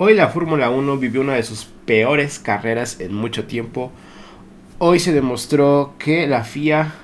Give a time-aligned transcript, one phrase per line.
[0.00, 3.90] Hoy la Fórmula 1 vivió una de sus peores carreras en mucho tiempo.
[4.78, 6.94] Hoy se demostró que la FIA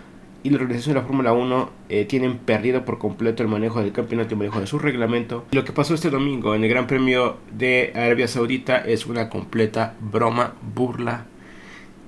[0.44, 3.91] y la organización de la Fórmula 1 eh, tienen perdido por completo el manejo del
[3.91, 5.44] campeonato y el manejo de su reglamento.
[5.50, 9.96] Lo que pasó este domingo en el Gran Premio de Arabia Saudita es una completa
[9.98, 11.26] broma, burla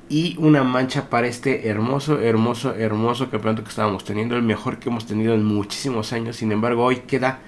[0.09, 4.89] y una mancha para este hermoso, hermoso, hermoso campeonato que estábamos teniendo, el mejor que
[4.89, 6.37] hemos tenido en muchísimos años.
[6.37, 7.41] Sin embargo, hoy queda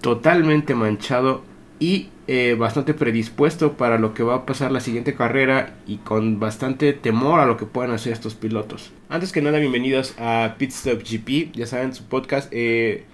[0.00, 1.42] totalmente manchado
[1.80, 6.40] y eh, bastante predispuesto para lo que va a pasar la siguiente carrera y con
[6.40, 8.92] bastante temor a lo que puedan hacer estos pilotos.
[9.10, 12.50] Antes que nada, bienvenidos a Pitstop GP, ya saben, su podcast.
[12.50, 13.04] Eh,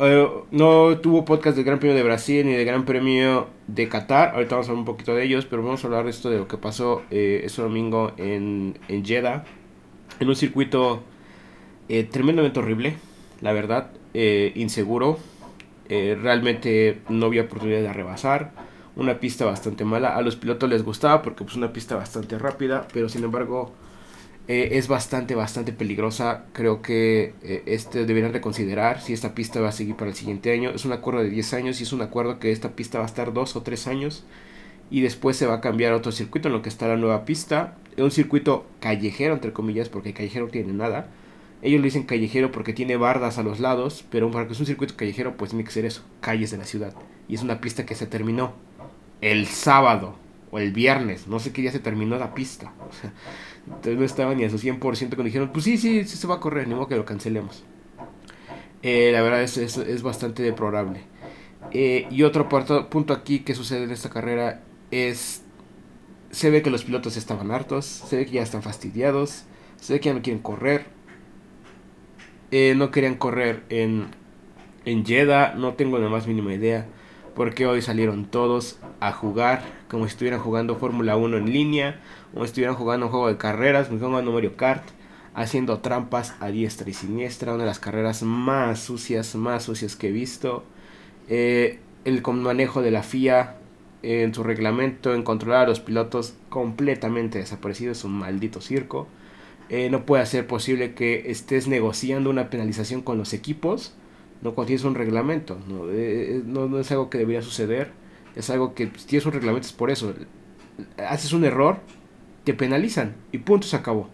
[0.00, 4.34] eh, no tuvo podcast del Gran Premio de Brasil ni del Gran Premio de Qatar,
[4.34, 6.36] ahorita vamos a hablar un poquito de ellos, pero vamos a hablar de esto de
[6.36, 9.46] lo que pasó este domingo en, en Jeddah,
[10.20, 11.02] en un circuito
[12.10, 12.96] tremendamente horrible,
[13.40, 15.18] la verdad, inseguro
[15.88, 18.52] eh, realmente no había oportunidad de rebasar.
[18.96, 20.16] Una pista bastante mala.
[20.16, 22.88] A los pilotos les gustaba porque es pues, una pista bastante rápida.
[22.92, 23.72] Pero sin embargo
[24.48, 26.44] eh, es bastante, bastante peligrosa.
[26.52, 30.52] Creo que eh, este deberían reconsiderar si esta pista va a seguir para el siguiente
[30.52, 30.70] año.
[30.70, 33.08] Es un acuerdo de 10 años y es un acuerdo que esta pista va a
[33.08, 34.24] estar 2 o 3 años.
[34.90, 37.24] Y después se va a cambiar a otro circuito en lo que está la nueva
[37.24, 37.76] pista.
[37.96, 41.08] Es un circuito callejero, entre comillas, porque callejero no tiene nada
[41.62, 44.66] ellos le dicen callejero porque tiene bardas a los lados, pero para que es un
[44.66, 46.94] circuito callejero, pues tiene que ser eso, calles de la ciudad.
[47.28, 48.54] Y es una pista que se terminó
[49.20, 50.16] el sábado
[50.50, 52.72] o el viernes, no sé qué día se terminó la pista.
[53.66, 56.36] entonces no estaba ni a su 100% cuando dijeron, pues sí, sí, sí se va
[56.36, 57.64] a correr, ni modo que lo cancelemos.
[58.82, 61.00] Eh, la verdad es, es, bastante deplorable.
[61.72, 64.62] Eh, y otro punto aquí que sucede en esta carrera
[64.92, 65.42] es,
[66.30, 69.44] se ve que los pilotos estaban hartos, se ve que ya están fastidiados,
[69.80, 70.95] se ve que ya no quieren correr
[72.50, 74.06] eh, no querían correr en,
[74.84, 76.86] en Jeddah, no tengo la más mínima idea.
[77.34, 82.00] Porque hoy salieron todos a jugar como si estuvieran jugando Fórmula 1 en línea,
[82.32, 84.84] como si estuvieran jugando un juego de carreras, como jugando Mario Kart,
[85.34, 87.52] haciendo trampas a diestra y siniestra.
[87.52, 90.64] Una de las carreras más sucias, más sucias que he visto.
[91.28, 93.56] Eh, el manejo de la FIA
[94.02, 99.08] en su reglamento, en controlar a los pilotos completamente desaparecido, es un maldito circo.
[99.68, 103.94] Eh, no puede ser posible que estés negociando una penalización con los equipos,
[104.42, 105.58] no cuando tienes un reglamento.
[105.68, 107.90] No, eh, eh, no, es algo que debería suceder,
[108.36, 110.14] es algo que si tienes un reglamento es por eso.
[111.08, 111.78] Haces un error,
[112.44, 114.08] te penalizan y punto se acabó.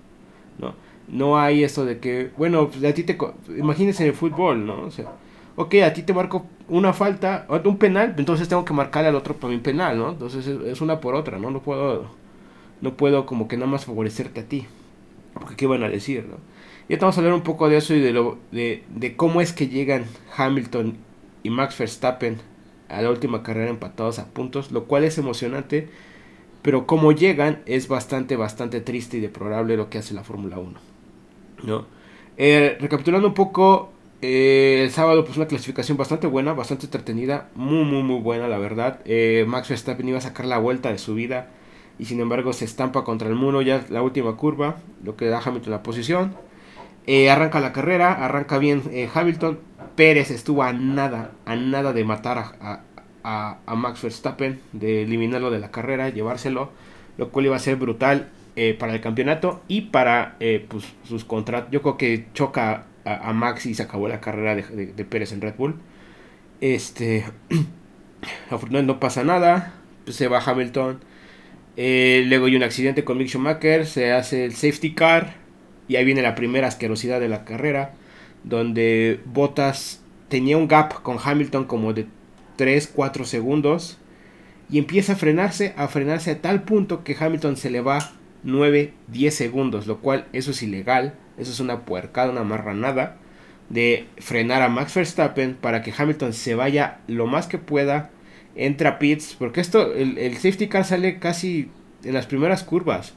[0.58, 0.74] No,
[1.08, 3.18] no hay esto de que, bueno, pues, a ti te...
[3.58, 4.82] Imagínense en el fútbol, ¿no?
[4.82, 5.12] O sea,
[5.56, 9.36] ok, a ti te marco una falta, un penal, entonces tengo que marcarle al otro
[9.48, 10.10] mi penal, ¿no?
[10.12, 11.50] Entonces es, una por otra, ¿no?
[11.50, 12.06] No puedo,
[12.80, 14.66] no puedo como que nada más favorecerte a ti.
[15.34, 16.36] Porque qué van a decir, ¿no?
[16.88, 19.68] Ya estamos a hablar un poco de eso y de, lo, de, cómo es que
[19.68, 20.04] llegan
[20.36, 20.96] Hamilton
[21.42, 22.38] y Max Verstappen
[22.88, 25.88] a la última carrera empatados a puntos, lo cual es emocionante,
[26.60, 30.78] pero cómo llegan es bastante, bastante triste y deplorable lo que hace la Fórmula 1.
[31.62, 31.86] ¿no?
[32.36, 37.84] Eh, recapitulando un poco, eh, el sábado pues una clasificación bastante buena, bastante entretenida, muy,
[37.84, 39.00] muy, muy buena la verdad.
[39.04, 41.48] Eh, Max Verstappen iba a sacar la vuelta de su vida
[41.98, 45.40] y sin embargo se estampa contra el muro ya la última curva, lo que da
[45.44, 46.34] Hamilton la posición.
[47.06, 49.58] Eh, arranca la carrera, arranca bien eh, Hamilton.
[49.96, 52.80] Pérez estuvo a nada, a nada de matar a,
[53.24, 56.70] a, Max Verstappen, de eliminarlo de la carrera, llevárselo,
[57.18, 60.36] lo cual iba a ser brutal eh, para el campeonato y para
[60.68, 61.70] pues, sus contratos.
[61.70, 65.42] Yo creo que choca a, Max y se acabó la carrera de, de Pérez en
[65.42, 65.74] Red Bull.
[66.62, 67.24] Este,
[68.50, 69.74] afortunadamente no pasa nada,
[70.06, 71.00] se va Hamilton
[71.76, 75.34] eh, luego hay un accidente con Mick Schumacher, se hace el safety car
[75.88, 77.94] y ahí viene la primera asquerosidad de la carrera,
[78.44, 82.06] donde Bottas tenía un gap con Hamilton como de
[82.58, 83.98] 3-4 segundos
[84.70, 88.12] y empieza a frenarse, a frenarse a tal punto que Hamilton se le va
[88.44, 93.18] 9-10 segundos, lo cual eso es ilegal, eso es una puercada, una marranada
[93.68, 98.10] de frenar a Max Verstappen para que Hamilton se vaya lo más que pueda
[98.54, 101.68] entra pits, porque esto, el, safety car sale casi
[102.04, 103.14] en las primeras curvas.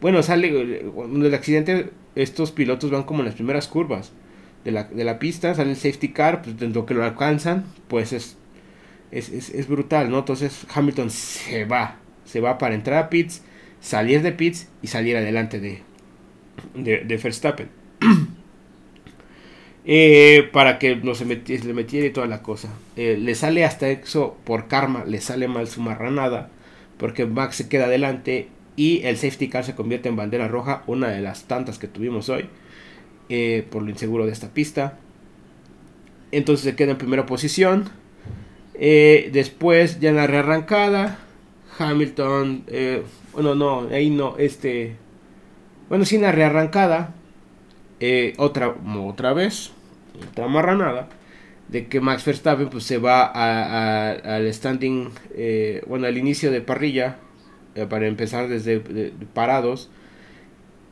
[0.00, 4.12] Bueno, sale, cuando el accidente, estos pilotos van como en las primeras curvas
[4.64, 8.12] de la, de la pista, sale el safety car, pues lo que lo alcanzan, pues
[8.12, 8.36] es,
[9.10, 10.20] es, es, brutal, ¿no?
[10.20, 13.42] Entonces Hamilton se va, se va para entrar a pits,
[13.80, 15.82] salir de pits y salir adelante de,
[16.74, 17.68] de, de Verstappen.
[19.84, 22.68] Eh, para que no se le metiera y toda la cosa.
[22.96, 26.50] Eh, le sale hasta eso por karma, le sale mal su marranada,
[26.98, 31.08] porque Max se queda adelante y el safety car se convierte en bandera roja, una
[31.08, 32.46] de las tantas que tuvimos hoy,
[33.28, 34.98] eh, por lo inseguro de esta pista.
[36.30, 37.90] Entonces se queda en primera posición.
[38.74, 41.18] Eh, después, ya en la rearrancada,
[41.78, 42.64] Hamilton,
[43.32, 44.96] bueno, no, ahí no, este,
[45.88, 47.14] bueno, sí en la rearrancada,
[48.04, 48.74] eh, otra,
[49.06, 49.70] otra vez,
[50.30, 51.08] otra marranada,
[51.68, 55.10] de que Max Verstappen pues se va al standing,
[55.86, 57.18] bueno, al inicio de parrilla,
[57.88, 58.80] para empezar desde
[59.32, 59.88] parados,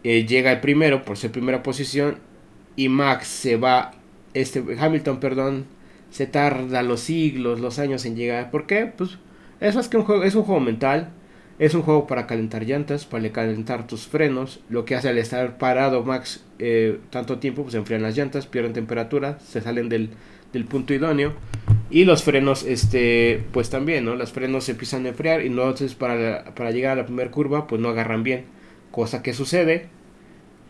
[0.05, 2.19] llega el primero por ser primera posición
[2.77, 3.93] y Max se va,
[4.33, 5.67] este, Hamilton, perdón,
[6.11, 8.51] se tarda los siglos, los años en llegar.
[8.51, 8.87] ¿Por qué?
[8.87, 9.19] Pues
[9.61, 11.11] eso es que un juego, es un juego mental,
[11.61, 14.61] es un juego para calentar llantas, para calentar tus frenos.
[14.71, 18.73] Lo que hace al estar parado Max eh, tanto tiempo, pues enfrían las llantas, pierden
[18.73, 20.09] temperatura, se salen del,
[20.55, 21.35] del, punto idóneo.
[21.91, 24.15] Y los frenos, este, pues también, ¿no?
[24.17, 27.67] Los frenos se empiezan a enfriar y entonces para, para llegar a la primera curva,
[27.67, 28.47] pues no agarran bien.
[28.91, 29.91] Cosa que sucede.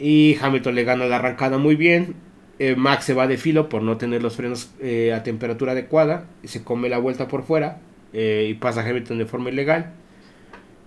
[0.00, 2.14] Y Hamilton le gana la arrancada muy bien
[2.58, 6.26] eh, Max se va de filo por no tener los frenos eh, a temperatura adecuada.
[6.42, 7.78] Y se come la vuelta por fuera.
[8.12, 9.92] Y pasa Hamilton de forma ilegal.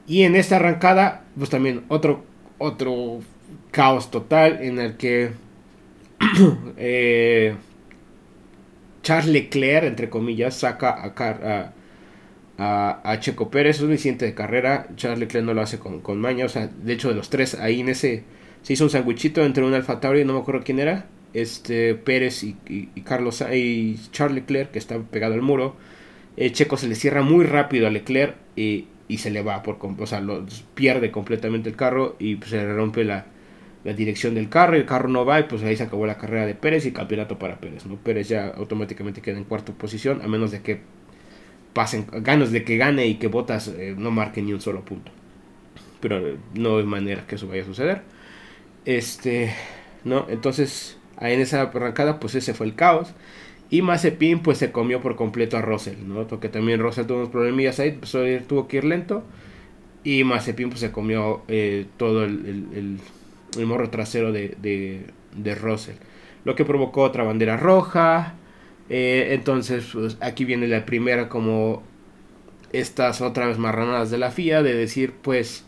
[0.07, 2.23] Y en esta arrancada, pues también otro,
[2.57, 3.19] otro
[3.71, 5.31] caos total en el que
[9.03, 11.73] Charles Leclerc, entre comillas, saca a,
[12.57, 13.77] a, a, Checo Pérez.
[13.77, 14.88] Es un incidente de carrera.
[14.95, 16.45] Charles Leclerc no lo hace con, con maña.
[16.45, 18.23] O sea, de hecho, de los tres, ahí en ese
[18.63, 22.44] se hizo un sandwichito entre un Alfa Tauri no me acuerdo quién era este Pérez
[22.44, 22.53] y,
[23.03, 25.75] Carlos y Charles Leclerc que está pegado al muro.
[26.38, 30.05] Eh, Checo se le cierra muy rápido a Leclerc y, se le va por o
[30.07, 30.45] sea, lo,
[30.75, 33.25] pierde completamente el carro y pues, se rompe la,
[33.83, 36.55] dirección del carro, el carro no va y pues ahí se acabó la carrera de
[36.55, 37.97] Pérez y campeonato para Pérez, ¿no?
[37.97, 40.81] Pérez ya automáticamente queda en cuarta posición a menos de que
[41.73, 45.11] pasen ganas de que gane y que Botas eh, no marque ni un solo punto.
[46.00, 48.03] Pero eh, no hay manera que eso vaya a suceder.
[48.85, 49.53] Este,
[50.05, 53.13] no, entonces en esa arrancada pues ese fue el caos.
[53.69, 56.27] Y Mazepin pues se comió por completo a Russell, ¿no?
[56.27, 58.12] Porque también Russell tuvo unos problemillas ahí, pues,
[58.48, 59.24] tuvo que ir lento.
[60.04, 63.00] Y Mazepin pues se comió eh, todo el,
[63.57, 65.95] el, morro trasero de, de, Russell.
[66.44, 68.36] Lo que provocó otra bandera roja.
[68.89, 71.83] Eh, entonces pues, aquí viene la primera como
[72.74, 75.65] estas otra vez marranadas de la FIA de decir pues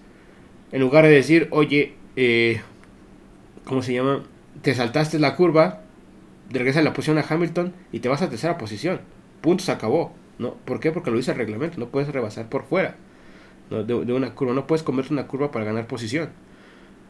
[0.74, 2.60] en lugar de decir oye eh,
[3.64, 4.24] ¿cómo se llama?
[4.62, 5.82] te saltaste la curva,
[6.50, 9.02] regresas a la posición a Hamilton y te vas a tercera posición.
[9.42, 10.14] Punto, se acabó.
[10.38, 10.54] ¿no?
[10.54, 10.92] ¿Por qué?
[10.92, 12.96] Porque lo dice el reglamento, no puedes rebasar por fuera
[13.70, 16.30] de, una curva, no puedes comerte una curva para ganar posición.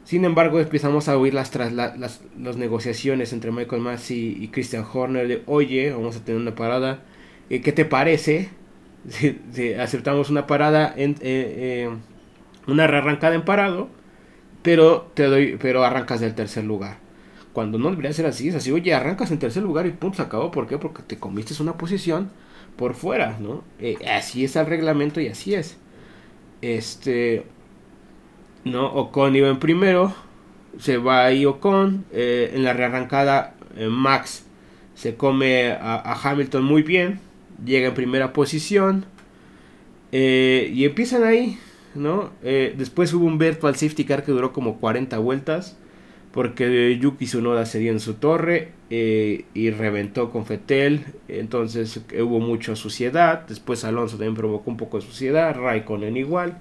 [0.03, 2.21] Sin embargo, empezamos a oír las, tras, las,
[2.57, 7.03] negociaciones entre Michael Massey y Christian Horner de, oye, vamos a tener una parada,
[7.49, 8.49] eh, ¿qué te parece
[9.07, 11.89] si, aceptamos una parada, en, eh, eh,
[12.67, 13.89] una arrancada en parado,
[14.61, 17.04] pero, te doy, pero arrancas del tercer lugar?
[17.55, 20.23] Cuando no debería ser así, es así, oye, arrancas en tercer lugar y punto, se
[20.23, 20.51] acabó.
[20.51, 20.77] ¿Por qué?
[20.77, 22.29] Porque te comiste una posición
[22.75, 23.63] por fuera, ¿no?
[23.79, 25.77] Eh, así es el reglamento y así es.
[26.61, 27.45] Este,
[28.65, 28.87] ¿no?
[28.87, 30.13] Ocon iba en primero,
[30.79, 34.43] se va ahí Ocon, eh, en la rearrancada eh, Max
[34.93, 37.21] se come a, Hamilton muy bien,
[37.63, 39.05] llega en primera posición
[40.11, 41.57] y empiezan ahí,
[41.93, 42.31] ¿no?
[42.41, 45.77] después hubo un virtual safety car que duró como 40 vueltas
[46.35, 52.41] porque Yuki Tsunoda se dio en su torre eh, y reventó con Fetel, entonces hubo
[52.41, 56.57] mucha suciedad, después Alonso también provocó un poco de suciedad, Raikkonen igual,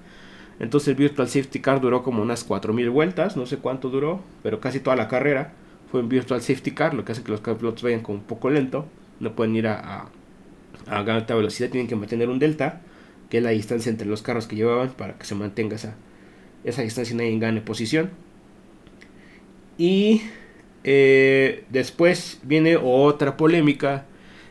[0.61, 4.61] entonces el Virtual Safety Car duró como unas 4000 vueltas, no sé cuánto duró, pero
[4.61, 5.51] casi toda la carrera
[5.91, 8.49] fue en Virtual Safety Car, lo que hace que los pilotos vayan como un poco
[8.49, 8.85] lento,
[9.19, 10.07] no pueden ir a,
[10.87, 12.79] a, alta velocidad, tienen que mantener un delta,
[13.29, 15.95] que es la distancia entre los carros que llevaban para que se mantenga esa,
[16.63, 18.11] esa distancia y nadie gane posición.
[19.77, 20.21] Y
[20.83, 24.05] eh, después viene otra polémica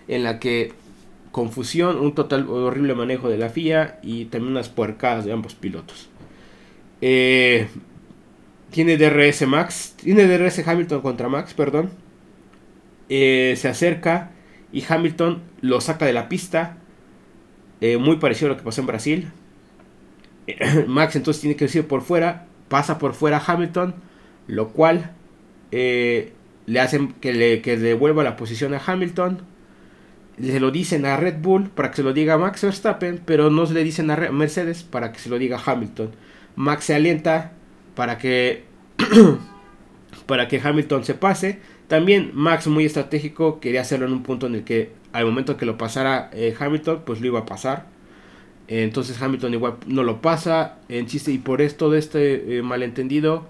[0.08, 0.72] en la que
[1.30, 6.08] confusión, un total horrible manejo de la FIA y también unas puercadas de ambos pilotos.
[7.00, 7.68] Eh,
[8.70, 11.90] tiene DRS Max, tiene DRS Hamilton contra Max, perdón.
[13.08, 14.30] Eh, se acerca
[14.72, 16.78] y Hamilton lo saca de la pista.
[18.00, 19.32] muy parecido a lo que pasó en Brasil.
[20.88, 23.94] Max entonces tiene que ir por fuera, pasa por fuera Hamilton
[24.46, 25.12] lo cual
[25.72, 26.32] eh,
[26.66, 29.42] le hacen que le devuelva la posición a Hamilton.
[30.40, 33.50] Se lo dicen a Red Bull para que se lo diga a Max Verstappen, pero
[33.50, 36.10] no se le dicen a Mercedes para que se lo diga a Hamilton.
[36.56, 37.52] Max se alienta
[37.94, 38.64] para que
[40.26, 41.60] para que Hamilton se pase.
[41.88, 45.66] También Max muy estratégico quería hacerlo en un punto en el que al momento que
[45.66, 47.86] lo pasara eh, Hamilton, pues lo iba a pasar.
[48.66, 50.78] Entonces Hamilton igual no lo pasa.
[50.88, 53.46] En chiste, y por esto de este eh, malentendido,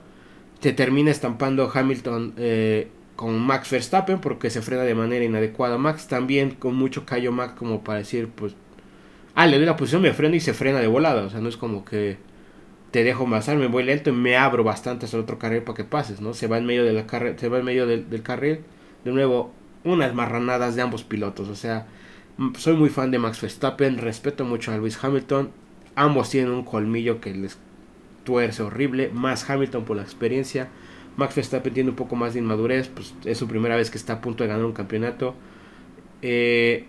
[0.64, 5.76] se termina estampando Hamilton eh, con Max Verstappen porque se frena de manera inadecuada.
[5.76, 8.54] Max también con mucho callo Max como para decir, pues
[9.35, 11.25] ah, le doy la posición, me freno y se frena de volada.
[11.25, 12.16] O sea, no es como que
[12.92, 15.76] te dejo pasar, me voy lento y me abro bastante hacia el otro carril para
[15.76, 16.33] que pases, ¿no?
[16.33, 17.04] Se va en medio, de la
[17.37, 18.61] se va en medio del, del carril.
[19.04, 19.52] De nuevo,
[19.85, 21.50] unas marranadas de ambos pilotos.
[21.50, 21.88] O sea,
[22.56, 25.50] soy muy fan de Max Verstappen, respeto mucho a Lewis Hamilton.
[25.94, 27.59] Ambos tienen un colmillo que les
[28.25, 29.11] tuerce horrible.
[29.12, 30.69] Más Hamilton por la experiencia.
[31.16, 32.88] Max Verstappen tiene un poco más de inmadurez.
[32.88, 35.35] Pues es su primera vez que está a punto de ganar un campeonato.
[36.23, 36.87] Eh,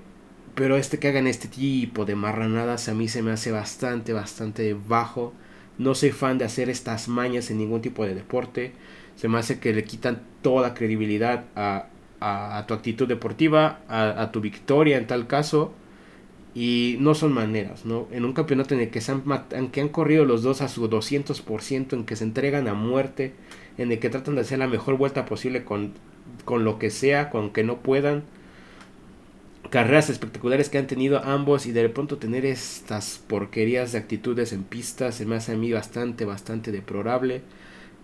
[0.55, 4.73] pero este que hagan este tipo de marranadas a mí se me hace bastante, bastante
[4.73, 5.33] bajo.
[5.77, 8.71] No soy fan de hacer estas mañas en ningún tipo de deporte.
[9.17, 11.87] Se me hace que le quitan toda credibilidad a,
[12.67, 15.73] tu actitud deportiva, a, tu victoria en tal caso.
[16.55, 18.07] Y no son maneras, ¿no?
[18.11, 20.69] En un campeonato en el que, se han, en que han corrido los dos a
[20.69, 23.33] su 200%, en que se entregan a muerte,
[23.77, 25.91] en el que tratan de hacer la mejor vuelta posible con,
[26.45, 28.23] con lo que sea, con que no puedan
[29.69, 34.63] carreras espectaculares que han tenido ambos y de pronto tener estas porquerías de actitudes en
[34.63, 37.41] pistas se me hace a mí bastante, bastante deplorable.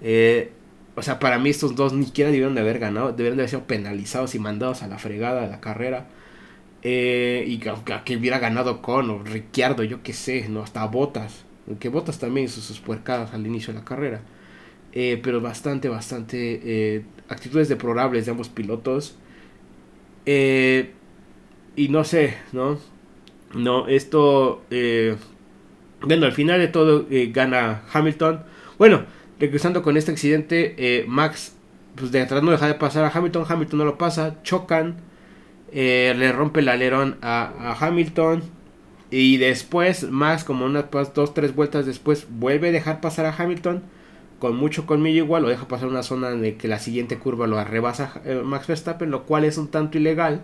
[0.01, 0.51] Eh,
[0.95, 3.49] o sea, para mí estos dos ni siquiera debieron de haber ganado, debieron de haber
[3.49, 6.07] sido penalizados y mandados a la fregada de la carrera.
[6.83, 7.71] Eh, y que,
[8.05, 11.45] que, hubiera ganado con o Ricciardo, yo qué sé, no hasta Botas.
[11.79, 14.21] Que Botas también hizo sus puercadas al inicio de la carrera.
[14.93, 19.15] Eh, pero bastante, bastante actitudes deplorables de ambos pilotos.
[20.25, 20.91] Eh,
[21.75, 22.77] y no sé, ¿no?
[23.53, 25.15] No, esto, eh,
[26.01, 28.43] bueno, al final de todo eh, gana Hamilton.
[28.77, 29.05] Bueno,
[29.39, 31.55] regresando con este accidente, eh, Max,
[31.95, 34.97] pues de atrás no deja de pasar a Hamilton, Hamilton no lo pasa, chocan,
[35.71, 38.43] le rompe el alerón a, Hamilton.
[39.09, 43.83] Y después, Max, como unas dos, tres vueltas después, vuelve a dejar pasar a Hamilton.
[44.39, 47.59] Con mucho colmillo igual, lo deja pasar una zona la que la siguiente curva lo
[47.59, 50.41] arrebasa Max Verstappen, lo cual es un tanto ilegal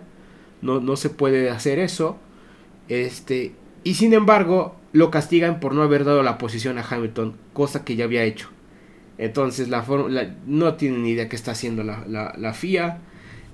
[0.62, 2.18] no, no se puede hacer eso.
[2.88, 3.52] Este,
[3.84, 7.96] y sin embargo, lo castigan por no haber dado la posición a Hamilton, cosa que
[7.96, 8.48] ya había hecho.
[9.18, 9.84] Entonces, la,
[10.46, 12.98] no tienen ni idea qué está haciendo la, la, FIA.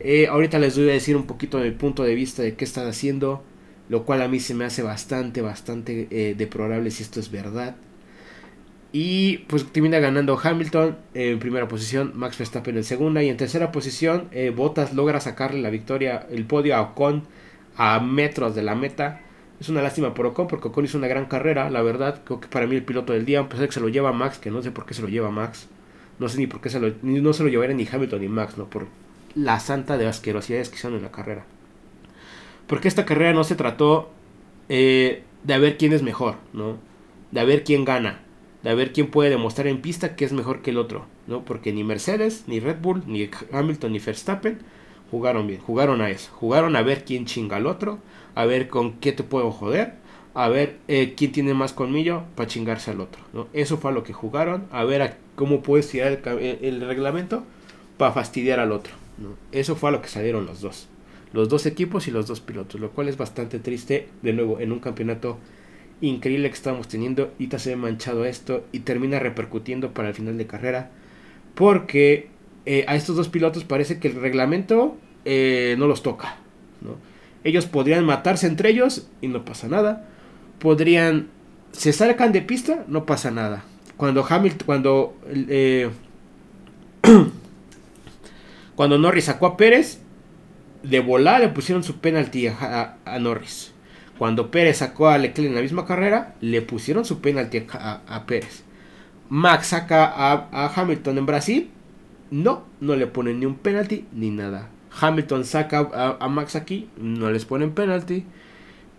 [0.06, 2.86] Eh, ahorita les voy a decir un poquito del punto de vista de qué están
[2.86, 3.42] haciendo,
[3.88, 7.76] lo cual a mí se me hace bastante, bastante eh, deplorable si esto es verdad.
[8.92, 13.72] Y pues termina ganando Hamilton en primera posición, Max Verstappen en segunda y en tercera
[13.72, 17.24] posición eh, Bottas logra sacarle la victoria, el podio a Ocon
[17.76, 19.22] a metros de la meta.
[19.58, 22.48] Es una lástima por Ocon porque Ocon hizo una gran carrera, la verdad, creo que
[22.48, 24.62] para mí el piloto del día, a pesar que se lo lleva Max, que no
[24.62, 25.66] sé por qué se lo lleva Max,
[26.18, 28.58] no sé ni por qué se lo, no se lo llevaría ni Hamilton ni Max,
[28.58, 28.86] no por
[29.34, 31.44] la santa de asquerosidades que hicieron en la carrera.
[32.66, 34.10] Porque esta carrera no se trató
[34.68, 36.78] eh, de a ver quién es mejor, ¿no?
[37.30, 38.24] De a ver quién gana
[38.64, 41.44] de ver quién puede demostrar en pista que es mejor que el otro, ¿no?
[41.44, 44.58] Porque ni Mercedes, ni Red Bull, ni Hamilton, ni Verstappen
[45.10, 47.98] jugaron bien, jugaron a eso, jugaron a ver quién chinga al otro,
[48.34, 49.92] a ver con qué te puedo joder,
[50.32, 53.48] a ver eh, quién tiene más colmillo para chingarse al otro, ¿no?
[53.52, 57.44] Eso fue a lo que jugaron, a ver cómo puedes tirar el, reglamento
[57.98, 58.94] para fastidiar al otro,
[59.52, 60.88] Eso fue a lo que salieron los dos,
[61.32, 64.72] los dos equipos y los dos pilotos, lo cual es bastante triste, de nuevo, en
[64.72, 65.38] un campeonato
[66.00, 67.32] increíble que estamos teniendo.
[67.38, 70.90] Y se ve manchado esto y termina repercutiendo para el final de carrera.
[71.54, 72.28] Porque
[72.66, 76.36] eh, a estos dos pilotos parece que el reglamento eh, no los toca.
[77.44, 80.08] Ellos podrían matarse entre ellos y no pasa nada.
[80.58, 81.28] Podrían...
[81.72, 83.64] Se salgan de pista, no pasa nada.
[83.96, 84.66] Cuando Hamilton...
[84.66, 85.16] Cuando...
[85.28, 85.90] Eh,
[88.76, 90.00] cuando Norris sacó a Pérez,
[90.82, 93.74] de volar le pusieron su penalti a Norris.
[94.18, 98.62] Cuando Pérez sacó a Leclerc en la misma carrera, le pusieron su penalti a, Pérez.
[99.28, 101.70] Max saca a, Hamilton en Brasil.
[102.30, 104.70] No, no le ponen ni un penalti ni nada.
[105.00, 108.24] Hamilton saca a, Max aquí, no les ponen penalti.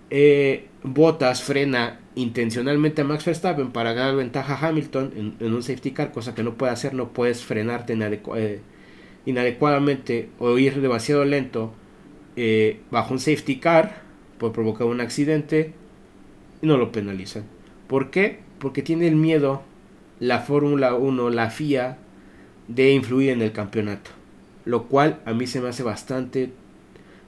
[0.10, 5.92] Eh, Bottas frena intencionalmente a Max Verstappen para dar ventaja a Hamilton en, un safety
[5.92, 7.98] car, cosa que no puede hacer, no puedes frenarte
[8.36, 8.62] eh,
[9.26, 11.74] inadecuadamente o ir demasiado lento
[12.36, 14.02] eh, bajo un safety car
[14.38, 15.74] por provocar un accidente
[16.62, 17.44] y no lo penalizan.
[17.88, 18.40] ¿Por qué?
[18.60, 19.64] Porque tiene el miedo
[20.20, 21.98] la Fórmula 1, la FIA,
[22.68, 24.12] de influir en el campeonato.
[24.64, 26.52] Lo cual a mí se me hace bastante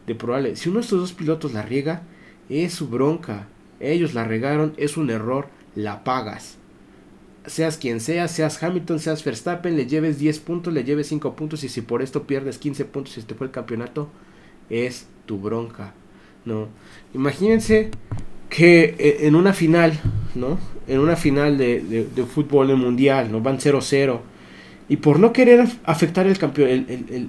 [0.07, 0.55] de probable.
[0.55, 2.03] Si uno de estos dos pilotos la riega,
[2.49, 3.47] es su bronca.
[3.79, 6.57] Ellos la regaron, es un error, la pagas.
[7.47, 11.63] Seas quien sea, seas Hamilton, seas Verstappen, le lleves 10 puntos, le lleves 5 puntos
[11.63, 14.09] y si por esto pierdes 15 puntos y este fue el campeonato,
[14.69, 15.93] es tu bronca.
[16.47, 16.69] ¿no?
[17.13, 17.91] Imagínense
[18.49, 19.99] que eh, en una final,
[20.33, 20.57] ¿no?
[20.87, 23.41] En una final de, de, fútbol mundial, ¿no?
[23.41, 24.19] Van 0-0.
[24.89, 26.87] Y por no querer afectar el campeón,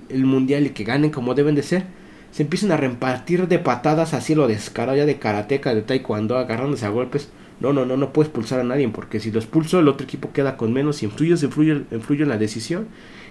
[0.09, 1.85] el, mundial y que ganen como deben de ser,
[2.31, 6.87] se empiezan a repartir de patadas así lo descarado ya de karateca, de taekwondo, agarrándose
[6.87, 7.29] a golpes.
[7.61, 10.33] No, no, no, no puedes pulsar a nadie porque si lo expulso el otro equipo
[10.33, 12.87] queda con menos y influye, influye, influye en la decisión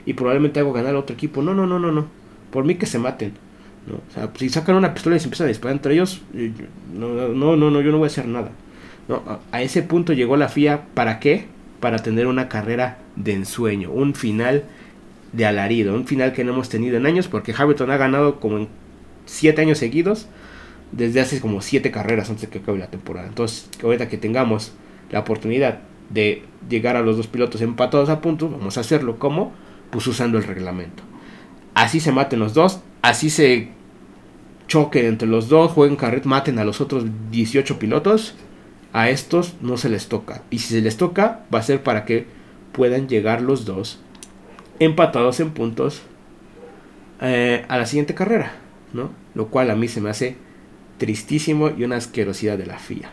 [0.05, 1.41] y probablemente hago ganar al otro equipo.
[1.41, 2.07] No, no, no, no, no.
[2.51, 3.33] Por mí que se maten.
[3.87, 3.95] ¿no?
[3.95, 6.21] O sea, si sacan una pistola y se empiezan a disparar entre ellos,
[6.93, 8.51] no, no, no, no yo no voy a hacer nada.
[9.07, 9.23] ¿no?
[9.51, 11.45] A ese punto llegó la FIA, ¿para qué?
[11.79, 14.63] Para tener una carrera de ensueño, un final
[15.31, 18.57] de alarido, un final que no hemos tenido en años porque Hamilton ha ganado como
[18.57, 18.67] en
[19.25, 20.27] 7 años seguidos
[20.91, 23.27] desde hace como 7 carreras antes de que acabe la temporada.
[23.27, 24.73] Entonces, ahorita que tengamos
[25.11, 25.79] la oportunidad
[26.09, 29.51] de llegar a los dos pilotos empatados a puntos, vamos a hacerlo como
[29.89, 31.03] pues usando el reglamento.
[31.73, 33.69] Así se maten los dos, así se
[34.67, 38.35] choquen entre los dos, jueguen carret, maten a los otros 18 pilotos.
[38.93, 40.43] A estos no se les toca.
[40.49, 42.25] Y si se les toca, va a ser para que
[42.71, 43.99] puedan llegar los dos
[44.79, 46.01] empatados en puntos
[47.21, 48.53] eh, a la siguiente carrera,
[48.93, 49.11] ¿no?
[49.35, 50.37] Lo cual a mí se me hace
[50.97, 53.09] tristísimo y una asquerosidad de la FIA.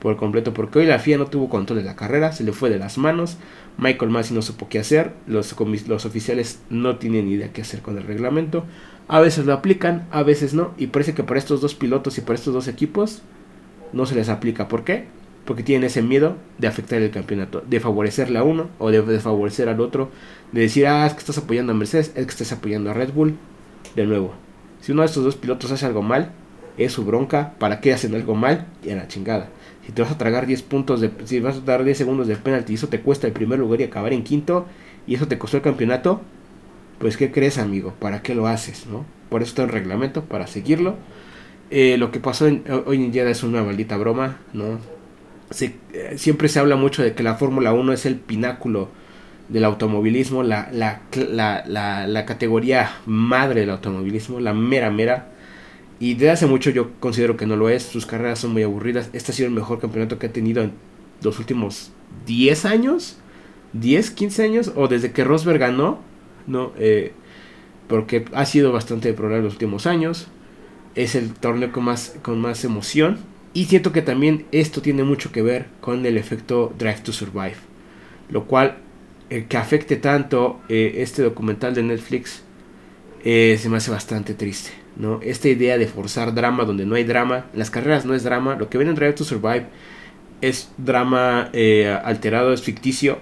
[0.00, 2.70] Por completo, porque hoy la FIA no tuvo control de la carrera, se le fue
[2.70, 3.36] de las manos.
[3.76, 8.04] Michael Massey no supo qué hacer, los, oficiales no tienen idea qué hacer con el
[8.04, 8.64] reglamento.
[9.08, 10.72] A veces lo aplican, a veces no.
[10.78, 13.22] Y parece que para estos dos pilotos y para estos dos equipos
[13.92, 14.68] no se les aplica.
[14.68, 15.04] ¿Por qué?
[15.44, 19.68] Porque tienen ese miedo de afectar el campeonato, de favorecerle a uno o de desfavorecer
[19.68, 20.10] al otro,
[20.52, 23.12] de decir, ah, es que estás apoyando a Mercedes, es que estás apoyando a Red
[23.12, 23.36] Bull.
[23.96, 24.32] De nuevo,
[24.80, 26.32] si uno de estos dos pilotos hace algo mal,
[26.78, 28.66] es su bronca, ¿para qué hacen algo mal?
[28.84, 29.48] Y a la chingada.
[29.86, 32.36] Si te vas a tragar 10 puntos, de, si vas a dar 10 segundos de
[32.36, 34.66] penalti y eso te cuesta el primer lugar y acabar en quinto,
[35.06, 36.20] y eso te costó el campeonato,
[36.98, 37.94] pues ¿qué crees amigo?
[37.98, 38.86] ¿Para qué lo haces?
[38.86, 39.04] ¿no?
[39.28, 40.96] Por eso está el reglamento, para seguirlo.
[41.70, 42.46] Eh, lo que pasó
[42.86, 44.78] hoy en día es una maldita broma, ¿no?
[45.60, 48.88] Eh, siempre se habla mucho de que la Fórmula 1 es el pináculo
[49.48, 55.28] del automovilismo, la, la, la, la, categoría madre del automovilismo, la mera mera.
[56.00, 59.10] Y desde hace mucho yo considero que no lo es, sus carreras son muy aburridas.
[59.12, 60.72] Este ha sido el mejor campeonato que ha tenido en
[61.22, 61.92] los últimos
[62.26, 63.18] 10 años,
[63.74, 66.00] 10, 15 años, o desde que Rosberg ganó,
[66.46, 66.72] ¿no?
[66.78, 67.12] Eh,
[67.86, 70.28] porque ha sido bastante problema en los últimos años.
[70.94, 73.18] Es el torneo con más, con más emoción.
[73.52, 77.56] Y siento que también esto tiene mucho que ver con el efecto Drive to Survive.
[78.30, 78.78] Lo cual,
[79.28, 82.42] eh, que afecte tanto eh, este documental de Netflix,
[83.24, 84.79] eh, se me hace bastante triste.
[84.96, 85.20] ¿No?
[85.22, 87.46] Esta idea de forzar drama donde no hay drama.
[87.54, 88.56] Las carreras no es drama.
[88.56, 89.66] Lo que ven en Drive to Survive
[90.40, 91.50] es drama
[92.04, 93.18] alterado, es ficticio.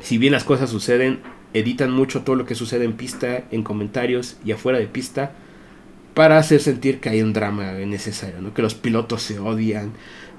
[0.00, 1.20] Si bien las cosas suceden,
[1.54, 5.32] editan mucho todo lo que sucede en pista, en comentarios y afuera de pista
[6.14, 8.52] para hacer sentir que hay un drama necesario, ¿no?
[8.52, 9.92] que los pilotos se odian,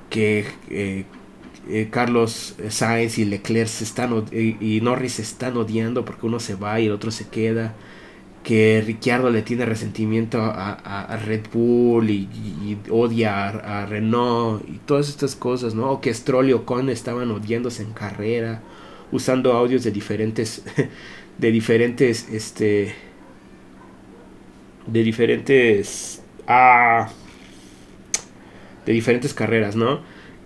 [0.10, 1.06] que eh,
[1.70, 6.56] eh, Carlos Sainz y Leclerc se están y Norris se están odiando porque uno se
[6.56, 7.76] va y el otro se queda,
[8.50, 15.36] que Ricciardo le tiene resentimiento a, Red Bull y, odia a, Renault y todas estas
[15.36, 15.92] cosas, ¿no?
[15.92, 18.64] O que Stroll y Ocon estaban odiándose en carrera,
[19.12, 20.64] usando audios de diferentes,
[21.38, 22.96] de diferentes, este,
[24.88, 27.08] de diferentes ah,
[28.84, 30.00] de diferentes carreras, ¿no?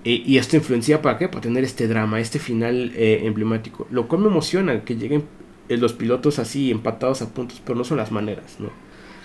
[0.04, 1.30] Y, esto influencia para qué?
[1.30, 3.88] Para tener este drama, este final eh, emblemático.
[3.92, 5.24] Lo cual me emociona que lleguen
[5.70, 8.70] los pilotos así empatados a puntos, pero no son las maneras, ¿no?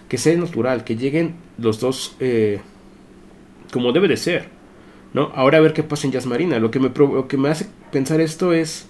[0.09, 2.61] Que sea natural, que lleguen los dos eh,
[3.73, 4.49] como debe de ser,
[5.13, 5.31] ¿no?
[5.35, 6.59] Ahora a ver qué pasa en Jazz Marina.
[6.59, 8.89] Lo que me, lo que me hace pensar esto es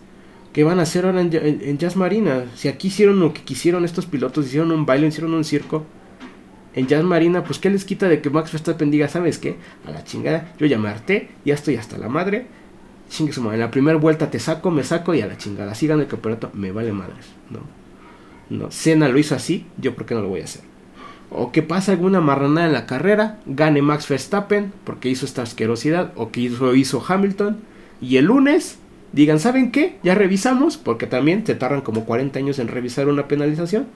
[0.52, 2.46] ¿Qué van a hacer ahora en, en, Jazz Marina?
[2.56, 5.84] Si aquí hicieron lo que quisieron estos pilotos, hicieron un baile, hicieron un circo,
[6.74, 9.56] en Jazz Marina, pues ¿qué les quita de que Max Verstappen diga, ¿sabes qué?
[9.86, 10.92] A la chingada, yo ya me
[11.44, 12.46] ya estoy hasta la madre.
[13.08, 15.74] Chingue su madre, en la primera vuelta te saco, me saco y a la chingada.
[15.74, 17.60] Sigan el campeonato, me vale madres, ¿no?
[18.50, 20.62] No, Cena lo hizo así, yo por qué no lo voy a hacer.
[21.30, 26.12] O que pase alguna marranada en la carrera, gane Max Verstappen porque hizo esta asquerosidad,
[26.16, 27.58] o que hizo, hizo Hamilton,
[28.00, 28.78] y el lunes
[29.12, 29.98] digan, ¿saben qué?
[30.02, 33.86] Ya revisamos, porque también te tardan como 40 años en revisar una penalización.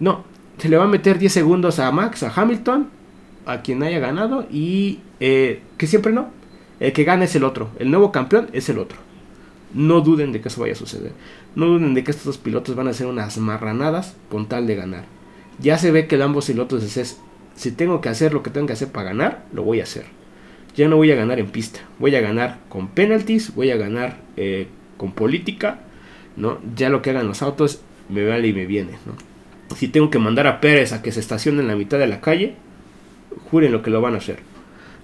[0.00, 0.24] No,
[0.58, 2.88] se le va a meter 10 segundos a Max, a Hamilton,
[3.46, 6.30] a quien haya ganado y eh, que siempre no.
[6.80, 7.70] El que gana es el otro.
[7.78, 8.98] El nuevo campeón es el otro.
[9.74, 11.12] No duden de que eso vaya a suceder.
[11.54, 14.76] No duden de que estos dos pilotos van a hacer unas marranadas con tal de
[14.76, 15.04] ganar.
[15.58, 17.20] Ya se ve que ambos pilotos es,
[17.54, 20.04] si tengo que hacer lo que tengo que hacer para ganar, lo voy a hacer.
[20.76, 21.80] Ya no voy a ganar en pista.
[21.98, 25.80] Voy a ganar con penalties, voy a ganar eh, con política.
[26.36, 26.58] ¿no?
[26.76, 28.92] Ya lo que hagan los autos me vale y me viene.
[29.06, 29.14] ¿no?
[29.74, 32.20] si tengo que mandar a Pérez a que se estacione en la mitad de la
[32.20, 32.54] calle,
[33.50, 34.38] juren lo que lo van a hacer,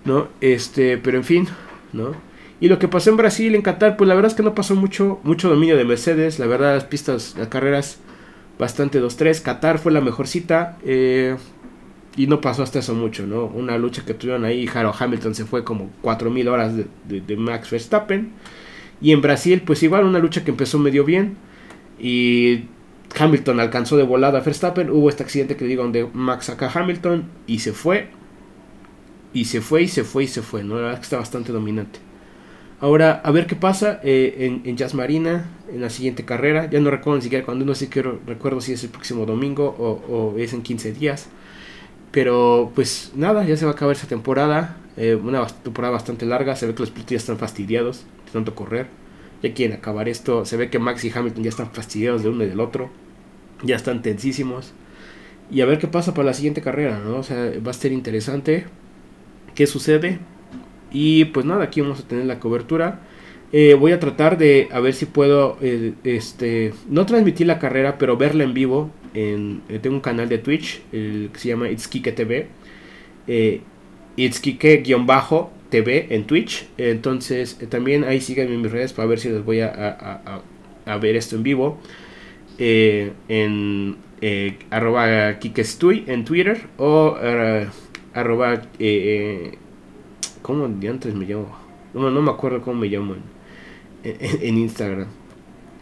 [0.05, 0.29] ¿no?
[0.41, 1.49] Este, pero en fin,
[1.93, 2.15] ¿no?
[2.61, 4.77] Y lo que pasó en Brasil, en Qatar, pues la verdad es que no pasó
[4.77, 7.99] mucho, mucho dominio de Mercedes, la verdad las pistas, las carreras
[8.59, 11.37] bastante 2-3, Qatar fue la mejor cita, eh,
[12.17, 13.47] y no pasó hasta eso mucho, ¿no?
[13.47, 18.33] Una lucha que tuvieron ahí, Harold Hamilton se fue como 4.000 horas de, Max Verstappen.
[19.01, 21.37] Y en Brasil, pues igual una lucha que empezó medio bien.
[21.99, 22.65] Y
[23.19, 24.91] Hamilton alcanzó de volada a Verstappen.
[24.91, 28.11] Hubo este accidente que digo donde Max saca a Hamilton y se fue.
[29.33, 30.77] Y se fue y se fue y se fue, ¿no?
[30.77, 32.01] La verdad que está bastante dominante.
[32.83, 36.69] Ahora, a ver qué pasa eh, en, Jazz Marina, en la siguiente carrera.
[36.69, 39.77] Ya no recuerdo ni siquiera cuando, no sé qué recuerdo si es el próximo domingo
[39.79, 41.29] o, es en 15 días.
[42.11, 44.79] Pero pues nada, ya se va a acabar esa temporada.
[44.97, 46.57] Eh, una temporada bastante larga.
[46.57, 48.89] Se ve que los pilotos ya están fastidiados de tanto correr.
[49.45, 50.45] Ya quieren acabar esto.
[50.45, 52.91] Se ve que Max y Hamilton ya están fastidiados de uno y del otro.
[53.63, 54.73] Ya están tensísimos.
[55.53, 57.19] Y a ver qué pasa para la siguiente carrera, ¿no?
[57.19, 58.67] O sea, va a ser interesante.
[59.55, 60.19] ¿Qué sucede?
[60.93, 63.01] Y pues nada, aquí vamos a tener la cobertura.
[63.53, 67.99] Eh, voy a tratar de a ver si puedo eh, este no transmitir la carrera,
[67.99, 68.91] pero verla en vivo.
[69.15, 72.47] Eh, tengo un canal de Twitch el, que se llama It's Kike TV.
[74.17, 76.67] It's Kike-TV en Twitch.
[76.79, 80.43] Entonces también ahí síganme en mis redes para ver si les voy a,
[80.87, 81.79] a, ver esto en vivo.
[82.59, 83.97] en
[84.71, 87.17] arroba Kikestuy en Twitter o
[88.15, 88.63] arroba
[90.43, 91.57] ¿Cómo antes me llamo?
[91.95, 93.15] No, no me acuerdo cómo me llamo
[94.03, 95.07] en, Instagram.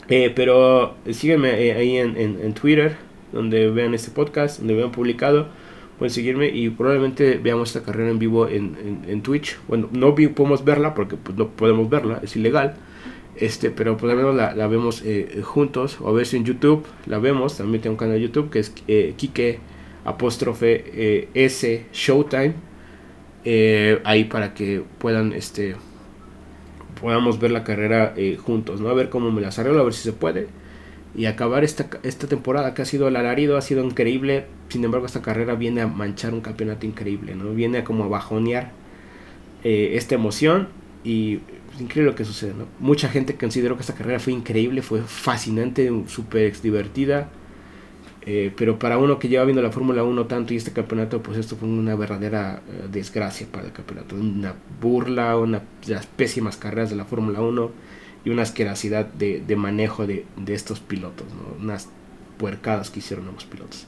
[0.09, 2.97] Eh, pero sígueme eh, ahí en, Twitter,
[3.33, 5.49] donde vean este podcast, donde vean publicado.
[5.99, 9.59] Pueden seguirme y probablemente veamos esta carrera en vivo en, Twitch.
[9.67, 12.75] Bueno, no podemos verla porque pues, no podemos verla, es ilegal.
[13.37, 15.99] Este, pero por lo menos la, vemos eh, juntos.
[16.03, 17.57] O a si en YouTube la vemos.
[17.57, 18.71] También tengo un canal de YouTube que es
[19.17, 19.61] Kike
[20.05, 22.55] apóstrofe S Showtime
[23.45, 25.77] eh, ahí para que puedan este
[27.01, 28.91] podamos ver la carrera eh, juntos, ¿no?
[28.91, 30.49] A ver cómo me las arreglo, a ver si se puede.
[31.17, 34.45] Y acabar esta, esta temporada que ha sido el alarido, ha sido increíble.
[34.69, 37.55] Sin embargo, esta carrera viene a manchar un campeonato increíble, ¿no?
[37.55, 38.73] Viene a como a bajonear
[39.65, 40.69] eh, esta emoción.
[41.03, 41.41] Y
[41.75, 42.67] es increíble lo que sucede, ¿no?
[42.79, 47.31] Mucha gente consideró que esta carrera fue increíble, fue fascinante, súper divertida.
[48.27, 51.39] Eh, pero para uno que lleva viendo la Fórmula 1 tanto y este campeonato, pues
[51.39, 54.15] esto fue una verdadera eh, desgracia para el campeonato.
[54.17, 57.71] Una burla, una de las pésimas carreras de la Fórmula 1
[58.25, 61.27] y una asquerosidad de, manejo de, estos pilotos,
[61.59, 61.89] unas
[62.37, 63.87] puercadas que hicieron ambos pilotos.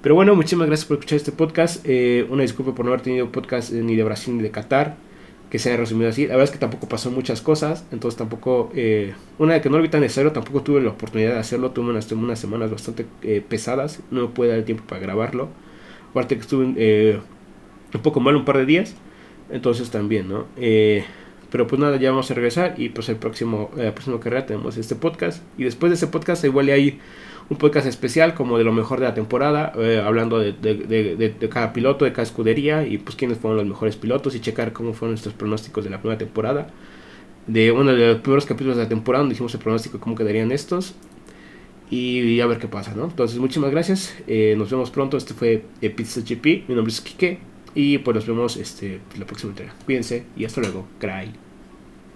[0.00, 1.84] Pero bueno, muchísimas gracias por escuchar este podcast.
[1.84, 4.96] Eh, una disculpa por no haber tenido podcast ni de Brasil ni de Qatar
[5.52, 6.22] que se haya resumido así.
[6.22, 9.76] La verdad es que tampoco pasó muchas cosas, entonces tampoco, eh, una de que no
[9.76, 13.04] lo vi tan necesario, tampoco tuve la oportunidad de hacerlo, tuve unas, unas semanas bastante
[13.20, 15.50] eh, pesadas, no me pude dar el tiempo para grabarlo.
[16.08, 17.20] Aparte que estuve eh,
[17.92, 18.94] un poco mal un par de días,
[19.50, 20.46] entonces también, ¿no?
[21.50, 24.78] pero pues nada, ya vamos a regresar y pues el próximo, la próxima carrera tenemos
[24.78, 26.98] este podcast y después de ese podcast igual hay
[27.52, 32.06] un podcast especial como de lo mejor de la temporada, eh, hablando de, cada piloto,
[32.06, 35.34] de cada escudería y pues quiénes fueron los mejores pilotos y checar cómo fueron nuestros
[35.34, 36.68] pronósticos de la primera temporada.
[37.46, 40.16] De uno de los primeros capítulos de la temporada donde hicimos el pronóstico de cómo
[40.16, 40.94] quedarían estos
[41.90, 43.04] y, a ver qué pasa, ¿no?
[43.04, 45.62] Entonces muchísimas gracias, eh, nos vemos pronto, este fue
[45.94, 47.38] Pizza GP, mi nombre es Kike
[47.74, 49.74] y pues nos vemos este, la próxima entrega.
[49.84, 51.51] Cuídense y hasta luego, cry.